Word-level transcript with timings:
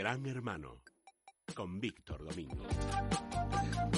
Gran 0.00 0.24
Hermano 0.24 0.78
con 1.54 1.78
Víctor 1.78 2.24
Domingo. 2.24 2.64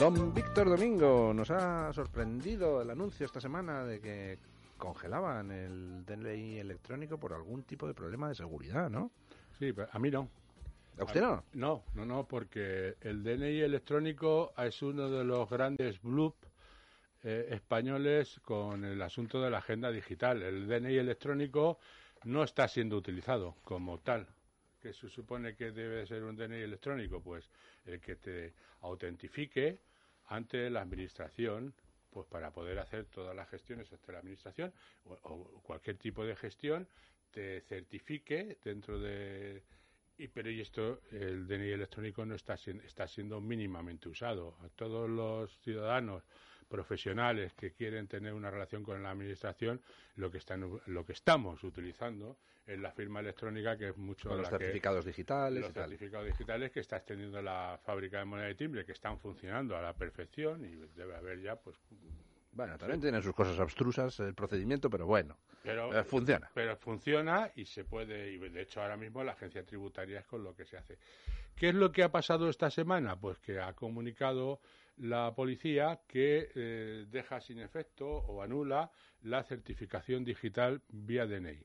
Don 0.01 0.35
Víctor 0.35 0.69
Domingo, 0.69 1.32
nos 1.32 1.48
ha 1.53 1.92
sorprendido 1.92 2.82
el 2.82 2.90
anuncio 2.90 3.24
esta 3.24 3.40
semana 3.40 3.85
de 3.85 4.01
que 4.01 4.38
congelaban 4.76 5.53
el 5.53 6.04
DNI 6.04 6.58
electrónico 6.58 7.19
por 7.19 7.33
algún 7.33 7.62
tipo 7.62 7.87
de 7.87 7.94
problema 7.94 8.28
de 8.28 8.35
seguridad, 8.35 8.90
¿no? 8.90 9.12
Sí, 9.60 9.72
a 9.92 9.99
mí 10.01 10.10
no. 10.10 10.28
¿A 10.99 11.04
usted 11.04 11.22
no? 11.22 11.44
No, 11.53 11.85
no, 11.94 12.04
no, 12.04 12.26
porque 12.26 12.96
el 13.00 13.22
DNI 13.22 13.60
electrónico 13.60 14.54
es 14.58 14.82
uno 14.82 15.08
de 15.08 15.22
los 15.22 15.48
grandes 15.48 16.02
bloops 16.02 16.48
eh, 17.23 17.46
españoles 17.50 18.41
con 18.45 18.84
el 18.84 19.00
asunto 19.02 19.41
de 19.41 19.50
la 19.50 19.59
agenda 19.59 19.92
digital. 19.92 20.42
El 20.42 20.66
DNI 20.66 20.96
electrónico 20.96 21.78
no 22.24 22.42
está 22.42 22.66
siendo 22.66 22.96
utilizado 22.96 23.55
como 23.62 23.98
tal. 23.98 24.27
Que 24.82 24.92
se 24.92 25.09
supone 25.09 25.54
que 25.54 25.70
debe 25.70 26.06
ser 26.06 26.24
un 26.24 26.36
DNI 26.36 26.62
electrónico? 26.62 27.22
Pues 27.22 27.48
el 27.86 28.00
que 28.00 28.16
te 28.16 28.52
autentifique 28.80 29.78
ante 30.27 30.68
la 30.70 30.82
administración 30.82 31.74
pues 32.10 32.27
para 32.27 32.50
poder 32.50 32.78
hacer 32.78 33.06
todas 33.06 33.34
las 33.34 33.48
gestiones 33.48 33.91
ante 33.92 34.12
la 34.12 34.18
administración 34.18 34.72
o, 35.05 35.16
cualquier 35.62 35.96
tipo 35.96 36.27
de 36.27 36.36
gestión 36.36 36.86
te 37.30 37.62
certifique 37.62 38.58
dentro 38.62 38.98
de 38.98 39.62
y 40.18 40.28
pero 40.28 40.50
y 40.50 40.60
esto 40.60 41.00
el 41.10 41.46
DNI 41.46 41.70
electrónico 41.70 42.24
no 42.24 42.34
está 42.34 42.54
está 42.54 43.06
siendo 43.06 43.40
mínimamente 43.40 44.08
usado. 44.08 44.56
A 44.62 44.68
todos 44.68 45.08
los 45.08 45.58
ciudadanos 45.58 46.24
profesionales 46.68 47.52
que 47.52 47.72
quieren 47.72 48.08
tener 48.08 48.32
una 48.32 48.50
relación 48.50 48.82
con 48.82 49.02
la 49.02 49.10
administración, 49.10 49.82
lo 50.16 50.30
que 50.30 50.38
están, 50.38 50.80
lo 50.86 51.04
que 51.04 51.12
estamos 51.12 51.62
utilizando 51.64 52.38
es 52.66 52.78
la 52.78 52.92
firma 52.92 53.20
electrónica 53.20 53.76
que 53.76 53.90
es 53.90 53.96
mucho 53.96 54.30
con 54.30 54.38
los 54.38 54.48
certificados 54.48 55.04
digitales, 55.04 55.60
los 55.62 55.72
certificados 55.72 56.26
digitales 56.26 56.70
que 56.70 56.80
está 56.80 56.97
extendiendo 56.97 57.42
la 57.42 57.78
fábrica 57.84 58.19
de 58.20 58.24
moneda 58.24 58.47
de 58.47 58.54
timbre 58.54 58.86
que 58.86 58.92
están 58.92 59.19
funcionando 59.19 59.76
a 59.76 59.82
la 59.82 59.92
perfección 59.92 60.64
y 60.64 60.74
debe 60.97 61.14
haber 61.14 61.41
ya 61.42 61.56
pues 61.56 61.76
bueno, 62.53 62.77
también 62.77 63.00
tiene 63.00 63.22
sus 63.22 63.34
cosas 63.34 63.58
abstrusas 63.58 64.20
el 64.20 64.34
procedimiento, 64.34 64.91
pero 64.91 65.06
bueno, 65.06 65.39
pero, 65.62 65.92
eh, 65.98 66.05
funciona. 66.05 66.50
Pero 66.55 66.77
funciona 66.77 67.50
y 67.55 67.64
se 67.64 67.84
puede, 67.84 68.33
y 68.33 68.39
de 68.39 68.62
hecho 68.62 68.83
ahora 68.83 68.97
mismo 68.97 69.25
la 69.25 69.33
agencia 69.33 69.64
tributaria 69.64 70.20
es 70.20 70.27
con 70.27 70.44
lo 70.44 70.55
que 70.55 70.64
se 70.64 70.77
hace. 70.77 70.98
¿Qué 71.56 71.69
es 71.69 71.75
lo 71.75 71.92
que 71.92 72.03
ha 72.03 72.11
pasado 72.11 72.48
esta 72.48 72.70
semana? 72.70 73.17
Pues 73.17 73.39
que 73.39 73.61
ha 73.61 73.72
comunicado 73.72 74.61
la 74.98 75.34
policía 75.34 76.00
que 76.06 76.50
eh, 76.55 77.06
deja 77.11 77.41
sin 77.41 77.59
efecto 77.59 78.06
o 78.06 78.42
anula 78.42 78.91
la 79.22 79.42
certificación 79.42 80.25
digital 80.25 80.83
vía 80.89 81.27
DNI. 81.27 81.64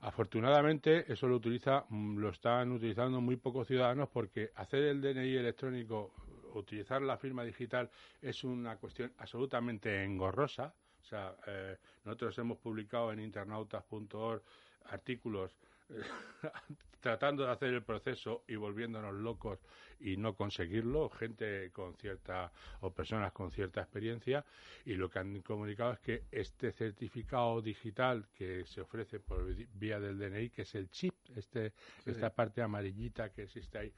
Afortunadamente, 0.00 1.10
eso 1.10 1.28
lo 1.28 1.36
utiliza, 1.36 1.86
mm, 1.88 2.18
lo 2.18 2.28
están 2.28 2.72
utilizando 2.72 3.20
muy 3.20 3.36
pocos 3.36 3.66
ciudadanos 3.66 4.08
porque 4.10 4.50
hacer 4.54 4.82
el 4.82 5.00
DNI 5.00 5.36
electrónico, 5.36 6.12
utilizar 6.58 7.02
la 7.02 7.16
firma 7.16 7.44
digital 7.44 7.90
es 8.20 8.44
una 8.44 8.76
cuestión 8.76 9.12
absolutamente 9.18 10.02
engorrosa. 10.02 10.74
O 11.02 11.06
sea, 11.06 11.34
eh, 11.46 11.76
nosotros 12.04 12.38
hemos 12.38 12.58
publicado 12.58 13.12
en 13.12 13.20
internautas.org 13.20 14.42
artículos 14.86 15.54
tratando 17.00 17.44
de 17.44 17.52
hacer 17.52 17.74
el 17.74 17.82
proceso 17.82 18.44
y 18.48 18.56
volviéndonos 18.56 19.14
locos 19.14 19.58
y 20.00 20.16
no 20.16 20.34
conseguirlo, 20.34 21.10
gente 21.10 21.70
con 21.70 21.94
cierta 21.96 22.50
o 22.80 22.90
personas 22.90 23.32
con 23.32 23.50
cierta 23.50 23.82
experiencia 23.82 24.44
y 24.86 24.94
lo 24.94 25.10
que 25.10 25.18
han 25.18 25.42
comunicado 25.42 25.92
es 25.92 25.98
que 26.00 26.22
este 26.32 26.72
certificado 26.72 27.60
digital 27.60 28.26
que 28.34 28.64
se 28.64 28.80
ofrece 28.80 29.20
por 29.20 29.54
vía 29.74 30.00
del 30.00 30.18
DNI, 30.18 30.48
que 30.48 30.62
es 30.62 30.74
el 30.74 30.88
chip, 30.90 31.14
este 31.36 31.74
esta 32.06 32.30
parte 32.30 32.62
amarillita 32.62 33.28
que 33.28 33.42
existe 33.42 33.78
ahí, 33.78 33.92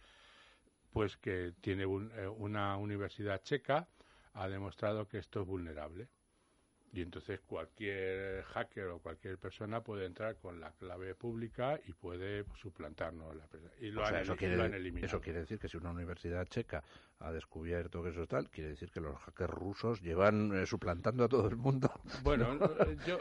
pues 0.93 1.17
que 1.17 1.53
tiene 1.61 1.85
eh, 1.85 2.29
una 2.29 2.77
universidad 2.77 3.43
checa 3.43 3.89
ha 4.35 4.49
demostrado 4.49 5.09
que 5.09 5.19
esto 5.19 5.43
es 5.43 5.47
vulnerable 5.47 6.09
y 6.97 7.03
entonces 7.03 7.41
cualquier 7.47 8.43
hacker 8.45 8.87
o 8.87 8.99
cualquier 8.99 9.37
persona 9.37 9.83
puede 9.83 10.07
entrar 10.07 10.37
con 10.37 10.59
la 10.59 10.73
clave 10.73 11.15
pública 11.15 11.79
y 11.87 11.93
puede 11.93 12.45
suplantarnos 12.61 13.37
la 13.37 13.45
y 13.81 13.91
lo, 13.91 14.05
han, 14.05 14.17
eso, 14.17 14.35
quiere, 14.35 14.55
eliminado. 14.55 15.07
eso 15.07 15.21
quiere 15.21 15.41
decir 15.41 15.59
que 15.59 15.69
si 15.69 15.77
una 15.77 15.91
universidad 15.91 16.47
checa 16.47 16.83
ha 17.21 17.33
descubierto 17.33 18.03
que 18.03 18.11
eso 18.11 18.23
es 18.23 18.29
tal, 18.29 18.49
quiere 18.49 18.71
decir 18.71 18.91
que 18.91 19.01
los 19.01 19.17
hackers 19.19 19.53
rusos 19.53 20.01
llevan 20.01 20.55
eh, 20.55 20.67
suplantando 20.67 21.25
a 21.25 21.29
todo 21.29 21.49
el 21.49 21.57
mundo. 21.57 21.91
Bueno, 22.23 22.59
yo, 23.07 23.21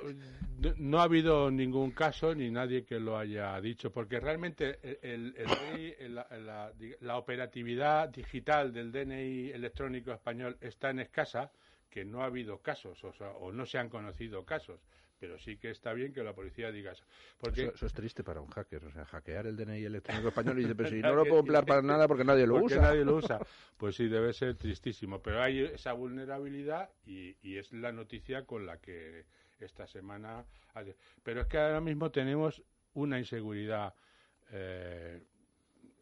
no 0.77 0.99
ha 0.99 1.03
habido 1.03 1.51
ningún 1.51 1.91
caso 1.91 2.33
ni 2.33 2.49
nadie 2.49 2.85
que 2.85 2.99
lo 2.99 3.17
haya 3.17 3.59
dicho, 3.61 3.91
porque 3.91 4.19
realmente 4.19 4.79
el, 5.01 5.35
la, 6.15 6.71
la 7.01 7.17
operatividad 7.17 8.09
digital 8.09 8.73
del 8.73 8.91
DNI 8.91 9.51
electrónico 9.51 10.11
español 10.11 10.57
está 10.61 10.89
en 10.89 10.99
escasa 10.99 11.51
que 11.89 12.05
no 12.05 12.21
ha 12.21 12.25
habido 12.25 12.59
casos 12.59 13.03
o, 13.03 13.13
sea, 13.13 13.31
o 13.31 13.51
no 13.51 13.65
se 13.65 13.77
han 13.77 13.89
conocido 13.89 14.45
casos, 14.45 14.81
pero 15.19 15.39
sí 15.39 15.57
que 15.57 15.69
está 15.69 15.93
bien 15.93 16.13
que 16.13 16.23
la 16.23 16.33
policía 16.33 16.71
diga 16.71 16.91
eso. 16.91 17.05
Porque... 17.37 17.71
Eso, 17.73 17.85
es 17.85 17.93
triste 17.93 18.23
para 18.23 18.41
un 18.41 18.49
hacker, 18.49 18.85
o 18.85 18.91
sea, 18.91 19.05
hackear 19.05 19.47
el 19.47 19.55
DNI 19.55 19.85
electrónico 19.85 20.29
español 20.29 20.59
y 20.59 20.63
dice, 20.63 20.75
pero 20.75 20.89
si 20.89 21.01
no 21.01 21.13
lo 21.15 21.23
puedo 21.23 21.39
emplear 21.39 21.65
para 21.65 21.81
nada 21.81 22.07
porque 22.07 22.23
nadie 22.23 22.45
lo 22.45 22.63
usa. 22.63 22.81
nadie 22.81 23.05
lo 23.05 23.15
usa. 23.17 23.39
Pues 23.77 23.95
sí, 23.95 24.07
debe 24.07 24.33
ser 24.33 24.55
tristísimo, 24.55 25.21
pero 25.21 25.41
hay 25.41 25.59
esa 25.59 25.93
vulnerabilidad 25.93 26.89
y, 27.05 27.37
y 27.41 27.57
es 27.57 27.71
la 27.71 27.91
noticia 27.91 28.45
con 28.45 28.65
la 28.65 28.77
que 28.79 29.25
esta 29.59 29.87
semana... 29.87 30.45
Pero 31.23 31.41
es 31.41 31.47
que 31.47 31.57
ahora 31.57 31.79
mismo 31.79 32.11
tenemos 32.11 32.61
una 32.93 33.17
inseguridad 33.17 33.93
eh, 34.51 35.21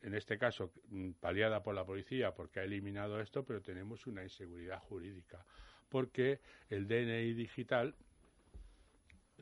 en 0.01 0.13
este 0.15 0.37
caso 0.37 0.71
paliada 1.19 1.63
por 1.63 1.75
la 1.75 1.85
policía 1.85 2.33
porque 2.33 2.59
ha 2.59 2.63
eliminado 2.63 3.21
esto, 3.21 3.45
pero 3.45 3.61
tenemos 3.61 4.05
una 4.07 4.23
inseguridad 4.23 4.79
jurídica 4.79 5.45
porque 5.93 6.39
el 6.69 6.87
DNI 6.87 7.33
digital 7.35 7.93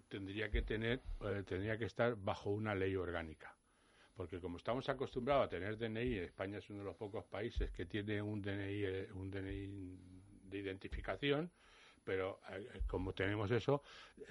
tendría 0.09 0.51
que 0.51 0.61
tener 0.61 1.01
eh, 1.21 1.43
tendría 1.47 1.77
que 1.77 1.85
estar 1.85 2.17
bajo 2.17 2.49
una 2.49 2.75
ley 2.75 2.93
orgánica. 2.97 3.55
Porque 4.17 4.41
como 4.41 4.57
estamos 4.57 4.89
acostumbrados 4.89 5.45
a 5.45 5.49
tener 5.49 5.77
DNI 5.77 6.17
España 6.17 6.57
es 6.57 6.69
uno 6.69 6.79
de 6.79 6.85
los 6.85 6.97
pocos 6.97 7.23
países 7.23 7.71
que 7.71 7.85
tiene 7.85 8.21
un 8.21 8.41
DNI 8.41 8.83
eh, 8.83 9.07
un 9.13 9.31
DNI 9.31 9.65
de 10.49 10.57
identificación 10.57 11.49
pero 12.03 12.41
eh, 12.49 12.81
como 12.85 13.13
tenemos 13.13 13.49
eso, 13.51 13.83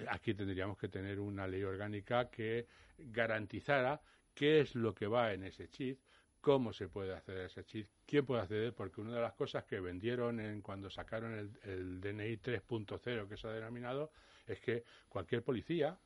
aquí 0.09 0.35
tendríamos 0.35 0.77
que 0.77 0.89
tener 0.89 1.19
una 1.19 1.47
ley 1.47 1.63
orgánica 1.63 2.29
que 2.29 2.67
garantizara 2.99 3.99
qué 4.35 4.59
es 4.59 4.75
lo 4.75 4.93
que 4.93 5.07
va 5.07 5.33
en 5.33 5.45
ese 5.45 5.69
chip, 5.69 5.99
cómo 6.41 6.73
se 6.73 6.89
puede 6.89 7.13
acceder 7.13 7.43
a 7.43 7.45
ese 7.45 7.63
chip, 7.65 7.87
quién 8.05 8.25
puede 8.25 8.41
acceder, 8.41 8.73
porque 8.73 8.99
una 8.99 9.15
de 9.15 9.21
las 9.21 9.33
cosas 9.33 9.63
que 9.63 9.79
vendieron 9.79 10.39
en 10.39 10.61
cuando 10.61 10.89
sacaron 10.89 11.33
el, 11.37 11.51
el 11.63 12.01
DNI 12.01 12.37
3.0 12.37 13.27
que 13.29 13.37
se 13.37 13.47
ha 13.47 13.51
denominado 13.51 14.11
es 14.47 14.59
que 14.59 14.83
cualquier 15.07 15.43
policía 15.43 15.97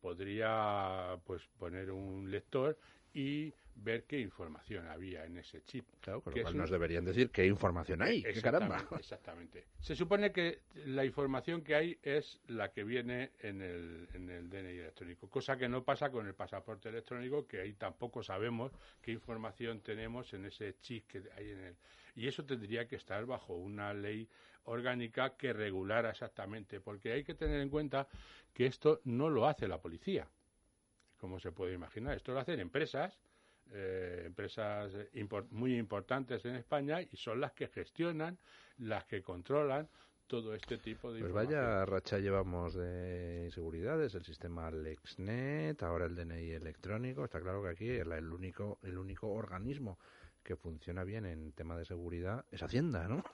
podría 0.00 1.18
pues 1.24 1.46
poner 1.58 1.90
un 1.90 2.30
lector 2.30 2.78
y 3.14 3.54
ver 3.76 4.04
qué 4.04 4.20
información 4.20 4.86
había 4.88 5.24
en 5.24 5.36
ese 5.38 5.62
chip. 5.62 5.86
Claro, 6.00 6.20
con 6.20 6.34
lo 6.34 6.42
cual 6.42 6.56
nos 6.56 6.70
deberían 6.70 7.04
decir 7.04 7.30
qué 7.30 7.46
información 7.46 8.02
hay. 8.02 8.22
¿Qué 8.22 8.40
caramba? 8.40 8.86
Exactamente. 8.98 9.66
Se 9.80 9.96
supone 9.96 10.32
que 10.32 10.62
la 10.86 11.04
información 11.04 11.62
que 11.62 11.74
hay 11.74 11.98
es 12.02 12.40
la 12.48 12.72
que 12.72 12.84
viene 12.84 13.32
en 13.40 13.62
el, 13.62 14.08
en 14.14 14.30
el 14.30 14.48
DNI 14.48 14.78
electrónico, 14.78 15.28
cosa 15.28 15.56
que 15.56 15.68
no 15.68 15.84
pasa 15.84 16.10
con 16.10 16.26
el 16.26 16.34
pasaporte 16.34 16.88
electrónico, 16.88 17.46
que 17.46 17.60
ahí 17.60 17.74
tampoco 17.74 18.22
sabemos 18.22 18.72
qué 19.00 19.12
información 19.12 19.80
tenemos 19.80 20.32
en 20.34 20.46
ese 20.46 20.76
chip 20.80 21.06
que 21.06 21.22
hay 21.36 21.50
en 21.50 21.60
él. 21.60 21.76
Y 22.16 22.28
eso 22.28 22.44
tendría 22.44 22.86
que 22.86 22.96
estar 22.96 23.26
bajo 23.26 23.54
una 23.54 23.92
ley 23.92 24.28
orgánica 24.64 25.36
que 25.36 25.52
regulara 25.52 26.10
exactamente, 26.10 26.80
porque 26.80 27.12
hay 27.12 27.24
que 27.24 27.34
tener 27.34 27.60
en 27.60 27.68
cuenta 27.68 28.08
que 28.52 28.66
esto 28.66 29.00
no 29.04 29.28
lo 29.28 29.46
hace 29.46 29.68
la 29.68 29.80
policía 29.80 30.28
como 31.24 31.40
se 31.40 31.52
puede 31.52 31.72
imaginar. 31.72 32.18
Esto 32.18 32.34
lo 32.34 32.40
hacen 32.40 32.60
empresas, 32.60 33.18
eh, 33.72 34.24
empresas 34.26 34.92
muy 35.52 35.78
importantes 35.78 36.44
en 36.44 36.54
España 36.54 37.00
y 37.00 37.16
son 37.16 37.40
las 37.40 37.52
que 37.52 37.68
gestionan, 37.68 38.36
las 38.76 39.06
que 39.06 39.22
controlan 39.22 39.88
todo 40.26 40.54
este 40.54 40.76
tipo 40.76 41.14
de 41.14 41.20
Pues 41.20 41.32
vaya 41.32 41.86
racha 41.86 42.18
llevamos 42.18 42.74
de 42.74 43.44
inseguridades, 43.46 44.14
el 44.14 44.24
sistema 44.24 44.70
LexNet, 44.70 45.82
ahora 45.82 46.04
el 46.04 46.14
DNI 46.14 46.50
electrónico, 46.50 47.24
está 47.24 47.40
claro 47.40 47.62
que 47.62 47.70
aquí 47.70 47.88
el 47.88 48.30
único 48.30 48.78
el 48.82 48.98
único 48.98 49.32
organismo 49.32 49.98
que 50.44 50.56
funciona 50.56 51.02
bien 51.02 51.24
en 51.24 51.52
tema 51.52 51.76
de 51.76 51.84
seguridad 51.84 52.44
es 52.52 52.62
Hacienda, 52.62 53.08
¿no? 53.08 53.24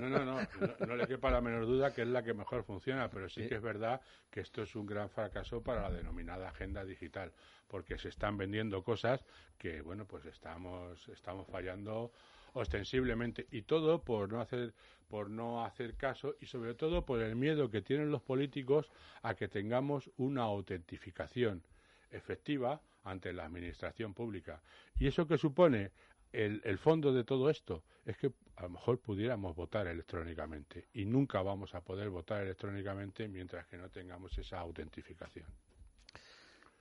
No, 0.00 0.08
no, 0.08 0.24
no, 0.24 0.48
no, 0.86 0.96
le 0.96 1.06
quepa 1.06 1.30
la 1.30 1.40
menor 1.40 1.66
duda 1.66 1.92
que 1.92 2.02
es 2.02 2.08
la 2.08 2.22
que 2.22 2.32
mejor 2.32 2.62
funciona, 2.64 3.10
pero 3.10 3.28
sí, 3.28 3.46
que 3.48 3.56
es 3.56 3.62
verdad 3.62 4.00
que 4.30 4.40
esto 4.40 4.62
es 4.62 4.74
un 4.76 4.86
gran 4.86 5.10
fracaso 5.10 5.62
para 5.62 5.82
la 5.82 5.90
denominada 5.90 6.48
agenda 6.48 6.84
digital, 6.84 7.32
porque 7.66 7.98
se 7.98 8.08
están 8.08 8.38
vendiendo 8.38 8.82
cosas 8.82 9.24
que, 9.58 9.82
bueno, 9.82 10.06
pues 10.06 10.24
estamos, 10.24 11.08
estamos 11.08 11.46
fallando 11.48 12.12
ostensiblemente 12.52 13.46
y 13.50 13.62
todo 13.62 14.02
por 14.02 14.32
no 14.32 14.40
hacer 14.40 14.72
por 15.08 15.28
no 15.28 15.64
hacer 15.64 15.96
caso 15.96 16.36
y 16.40 16.46
sobre 16.46 16.74
todo 16.74 17.04
por 17.04 17.20
el 17.20 17.34
miedo 17.34 17.68
que 17.68 17.82
tienen 17.82 18.12
los 18.12 18.22
políticos 18.22 18.92
a 19.22 19.34
que 19.34 19.48
tengamos 19.48 20.08
una 20.16 20.42
autentificación 20.42 21.64
efectiva 22.12 22.80
ante 23.02 23.32
la 23.32 23.44
administración 23.44 24.14
pública. 24.14 24.62
¿Y 24.98 25.08
eso 25.08 25.26
que 25.26 25.38
supone? 25.38 25.90
El, 26.32 26.78
fondo 26.78 27.12
de 27.12 27.24
todo 27.24 27.50
esto 27.50 27.82
es 28.04 28.16
que 28.16 28.32
a 28.56 28.62
lo 28.62 28.70
mejor 28.70 29.00
pudiéramos 29.00 29.56
votar 29.56 29.88
electrónicamente 29.88 30.86
y 30.92 31.04
nunca 31.04 31.42
vamos 31.42 31.74
a 31.74 31.80
poder 31.80 32.08
votar 32.08 32.42
electrónicamente 32.42 33.26
mientras 33.26 33.66
que 33.66 33.76
no 33.76 33.88
tengamos 33.90 34.36
esa 34.38 34.60
autentificación. 34.60 35.46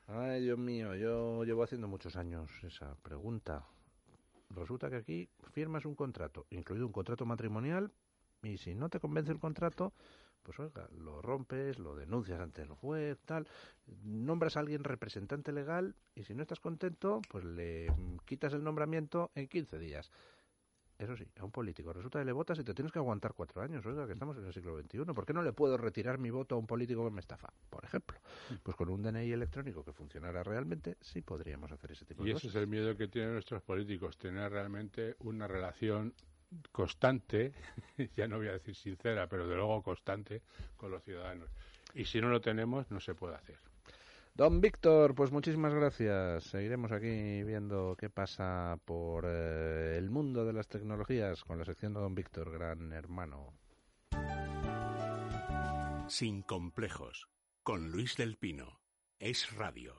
Ay, 0.07 0.41
Dios 0.41 0.57
mío, 0.57 0.95
yo 0.95 1.43
llevo 1.45 1.63
haciendo 1.63 1.87
muchos 1.87 2.15
años 2.15 2.51
esa 2.63 2.95
pregunta. 2.95 3.65
Resulta 4.51 4.89
que 4.89 4.97
aquí 4.97 5.29
firmas 5.51 5.85
un 5.85 5.95
contrato, 5.95 6.45
incluido 6.49 6.85
un 6.85 6.91
contrato 6.91 7.25
matrimonial, 7.25 7.91
y 8.41 8.57
si 8.57 8.73
no 8.73 8.89
te 8.89 8.99
convence 8.99 9.31
el 9.31 9.39
contrato, 9.39 9.93
pues 10.43 10.59
oiga, 10.59 10.87
lo 10.97 11.21
rompes, 11.21 11.79
lo 11.79 11.95
denuncias 11.95 12.39
ante 12.39 12.61
el 12.61 12.69
juez, 12.69 13.17
tal, 13.25 13.47
nombras 14.03 14.57
a 14.57 14.61
alguien 14.61 14.83
representante 14.83 15.51
legal 15.51 15.95
y 16.15 16.23
si 16.23 16.33
no 16.33 16.41
estás 16.41 16.59
contento, 16.59 17.21
pues 17.29 17.43
le 17.43 17.87
quitas 18.25 18.53
el 18.53 18.63
nombramiento 18.63 19.31
en 19.35 19.47
15 19.47 19.79
días. 19.79 20.11
Eso 20.99 21.15
sí, 21.15 21.25
a 21.39 21.45
un 21.45 21.51
político 21.51 21.93
resulta 21.93 22.19
que 22.19 22.25
le 22.25 22.33
votas 22.33 22.59
y 22.59 22.63
te 22.65 22.73
tienes 22.73 22.91
que 22.91 22.99
aguantar 22.99 23.33
cuatro 23.33 23.61
años, 23.61 23.85
oiga, 23.85 24.05
que 24.05 24.11
estamos 24.11 24.35
en 24.37 24.43
el 24.43 24.53
siglo 24.53 24.77
XXI. 24.77 25.05
¿Por 25.05 25.25
qué 25.25 25.31
no 25.31 25.41
le 25.41 25.53
puedo 25.53 25.77
retirar 25.77 26.17
mi 26.17 26.29
voto 26.29 26.55
a 26.55 26.57
un 26.57 26.67
político 26.67 27.05
que 27.05 27.11
me 27.11 27.21
estafa? 27.21 27.53
Por 27.69 27.85
ejemplo, 27.85 28.19
mm. 28.49 28.55
pues 28.63 28.75
con 28.75 28.89
un 28.89 29.01
DNI 29.01 29.31
electrónico 29.31 29.85
que 29.85 29.93
funcionara 29.93 30.43
realmente, 30.43 30.97
sí 30.99 31.21
podríamos 31.21 31.71
hacer 31.71 31.93
ese 31.93 32.03
tipo 32.03 32.21
de 32.21 32.33
cosas. 32.33 32.43
Y 32.43 32.47
ese 32.47 32.57
es 32.57 32.61
el 32.61 32.67
miedo 32.67 32.97
que 32.97 33.07
tienen 33.07 33.31
nuestros 33.31 33.61
políticos, 33.61 34.17
tener 34.17 34.51
realmente 34.51 35.15
una 35.19 35.47
relación 35.47 36.13
constante, 36.71 37.53
ya 38.15 38.27
no 38.27 38.37
voy 38.37 38.47
a 38.47 38.53
decir 38.53 38.75
sincera, 38.75 39.27
pero 39.27 39.47
de 39.47 39.55
luego 39.55 39.81
constante 39.83 40.41
con 40.77 40.91
los 40.91 41.03
ciudadanos. 41.03 41.49
Y 41.93 42.05
si 42.05 42.21
no 42.21 42.29
lo 42.29 42.41
tenemos, 42.41 42.89
no 42.91 42.99
se 42.99 43.15
puede 43.15 43.35
hacer. 43.35 43.57
Don 44.35 44.61
Víctor, 44.61 45.15
pues 45.15 45.31
muchísimas 45.31 45.73
gracias. 45.73 46.45
Seguiremos 46.45 46.91
aquí 46.91 47.43
viendo 47.43 47.97
qué 47.99 48.09
pasa 48.09 48.77
por 48.85 49.25
eh, 49.27 49.97
el 49.97 50.09
mundo 50.09 50.45
de 50.45 50.53
las 50.53 50.67
tecnologías 50.67 51.43
con 51.43 51.57
la 51.57 51.65
sección 51.65 51.93
de 51.93 51.99
Don 51.99 52.15
Víctor, 52.15 52.51
gran 52.51 52.93
hermano. 52.93 53.53
Sin 56.07 56.41
complejos, 56.41 57.27
con 57.63 57.91
Luis 57.91 58.15
del 58.15 58.37
Pino. 58.37 58.79
Es 59.19 59.53
radio. 59.55 59.97